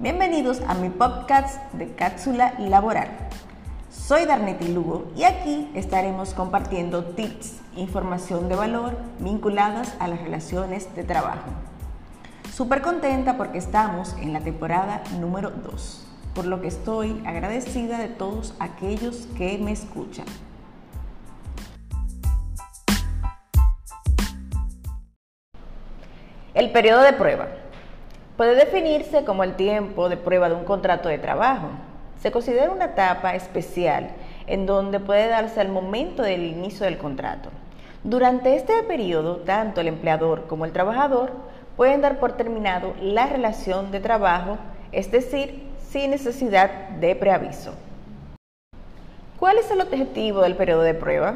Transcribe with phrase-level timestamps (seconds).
[0.00, 3.08] Bienvenidos a mi podcast de cápsula laboral.
[3.90, 10.94] Soy Darneti Lugo y aquí estaremos compartiendo tips, información de valor vinculadas a las relaciones
[10.94, 11.50] de trabajo.
[12.54, 18.06] Súper contenta porque estamos en la temporada número 2, por lo que estoy agradecida de
[18.06, 20.26] todos aquellos que me escuchan.
[26.54, 27.48] El periodo de prueba
[28.38, 31.70] puede definirse como el tiempo de prueba de un contrato de trabajo.
[32.22, 34.10] Se considera una etapa especial
[34.46, 37.50] en donde puede darse el momento del inicio del contrato.
[38.04, 41.32] Durante este periodo, tanto el empleador como el trabajador
[41.76, 44.56] pueden dar por terminado la relación de trabajo,
[44.92, 47.74] es decir, sin necesidad de preaviso.
[49.40, 51.34] ¿Cuál es el objetivo del periodo de prueba?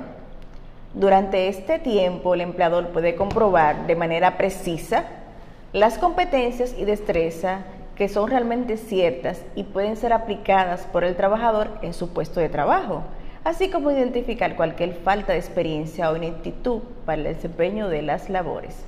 [0.94, 5.04] Durante este tiempo, el empleador puede comprobar de manera precisa
[5.72, 7.60] las competencias y destreza
[7.96, 12.50] que son realmente ciertas y pueden ser aplicadas por el trabajador en su puesto de
[12.50, 13.02] trabajo,
[13.42, 18.84] así como identificar cualquier falta de experiencia o ineptitud para el desempeño de las labores.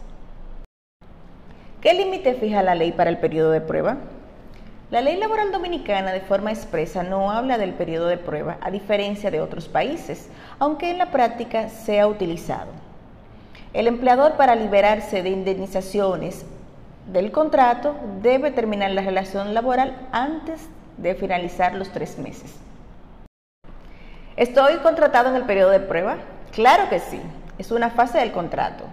[1.81, 3.97] ¿Qué límite fija la ley para el periodo de prueba?
[4.91, 9.31] La ley laboral dominicana de forma expresa no habla del periodo de prueba, a diferencia
[9.31, 12.71] de otros países, aunque en la práctica sea utilizado.
[13.73, 16.45] El empleador para liberarse de indemnizaciones
[17.07, 22.55] del contrato debe terminar la relación laboral antes de finalizar los tres meses.
[24.37, 26.17] ¿Estoy contratado en el periodo de prueba?
[26.53, 27.21] Claro que sí,
[27.59, 28.85] es una fase del contrato.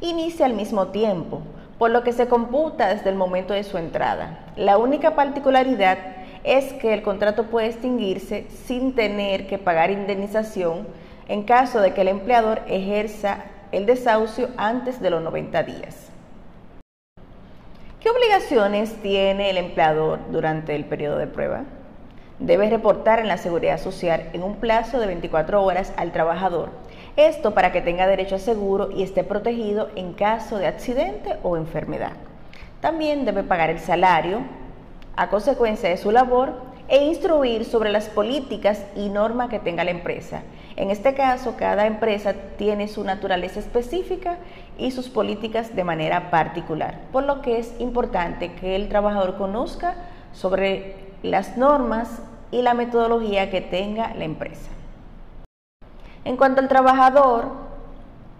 [0.00, 1.42] Inicia al mismo tiempo,
[1.78, 4.38] por lo que se computa desde el momento de su entrada.
[4.56, 5.98] La única particularidad
[6.44, 10.88] es que el contrato puede extinguirse sin tener que pagar indemnización
[11.28, 16.09] en caso de que el empleador ejerza el desahucio antes de los 90 días.
[18.00, 21.64] ¿Qué obligaciones tiene el empleador durante el periodo de prueba?
[22.38, 26.70] Debe reportar en la seguridad social en un plazo de 24 horas al trabajador.
[27.16, 31.58] Esto para que tenga derecho a seguro y esté protegido en caso de accidente o
[31.58, 32.12] enfermedad.
[32.80, 34.44] También debe pagar el salario
[35.14, 36.54] a consecuencia de su labor
[36.90, 40.42] e instruir sobre las políticas y normas que tenga la empresa.
[40.74, 44.38] En este caso, cada empresa tiene su naturaleza específica
[44.76, 49.94] y sus políticas de manera particular, por lo que es importante que el trabajador conozca
[50.32, 54.70] sobre las normas y la metodología que tenga la empresa.
[56.24, 57.52] En cuanto al trabajador,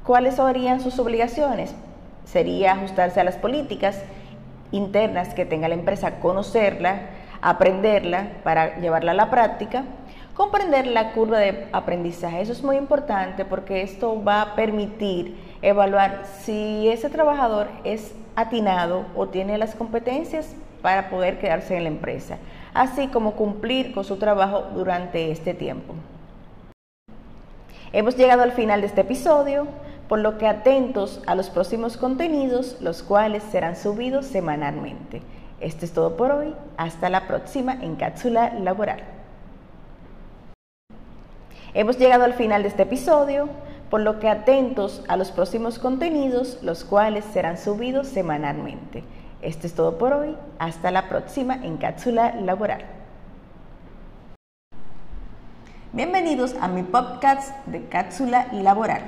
[0.04, 1.72] ¿cuáles serían sus obligaciones?
[2.24, 4.02] Sería ajustarse a las políticas
[4.72, 9.84] internas que tenga la empresa, conocerla, aprenderla para llevarla a la práctica,
[10.34, 12.40] comprender la curva de aprendizaje.
[12.40, 19.04] Eso es muy importante porque esto va a permitir evaluar si ese trabajador es atinado
[19.14, 22.38] o tiene las competencias para poder quedarse en la empresa,
[22.72, 25.94] así como cumplir con su trabajo durante este tiempo.
[27.92, 29.66] Hemos llegado al final de este episodio,
[30.08, 35.22] por lo que atentos a los próximos contenidos, los cuales serán subidos semanalmente.
[35.60, 36.54] Esto es todo por hoy.
[36.76, 39.02] Hasta la próxima en Cápsula Laboral.
[41.74, 43.48] Hemos llegado al final de este episodio,
[43.90, 49.04] por lo que atentos a los próximos contenidos, los cuales serán subidos semanalmente.
[49.42, 50.36] Esto es todo por hoy.
[50.58, 52.84] Hasta la próxima en Cápsula Laboral.
[55.92, 59.02] Bienvenidos a mi podcast de Cápsula Laboral.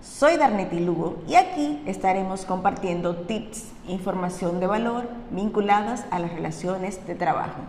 [0.00, 7.04] Soy Darneti Lugo y aquí estaremos compartiendo tips, información de valor vinculadas a las relaciones
[7.08, 7.60] de trabajo.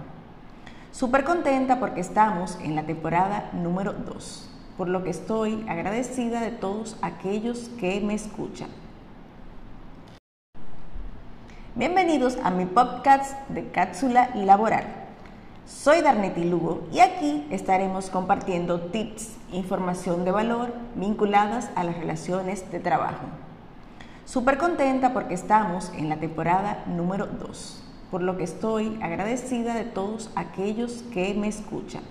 [0.92, 4.48] Súper contenta porque estamos en la temporada número 2,
[4.78, 8.70] por lo que estoy agradecida de todos aquellos que me escuchan.
[11.74, 14.99] Bienvenidos a mi podcast de cápsula laboral.
[15.70, 22.70] Soy Darneti Lugo y aquí estaremos compartiendo tips, información de valor vinculadas a las relaciones
[22.72, 23.28] de trabajo.
[24.26, 29.84] Súper contenta porque estamos en la temporada número 2, por lo que estoy agradecida de
[29.84, 32.02] todos aquellos que me escuchan.